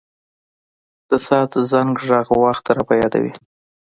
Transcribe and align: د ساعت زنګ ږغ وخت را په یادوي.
د 1.09 1.11
ساعت 1.27 1.51
زنګ 1.71 1.93
ږغ 2.07 2.27
وخت 2.43 2.65
را 2.75 2.83
په 2.87 2.93
یادوي. 3.01 3.31